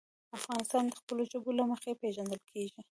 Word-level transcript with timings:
افغانستان 0.37 0.83
د 0.87 0.93
خپلو 0.99 1.21
ژبو 1.31 1.51
له 1.59 1.63
مخې 1.71 1.99
پېژندل 2.01 2.41
کېږي. 2.51 2.79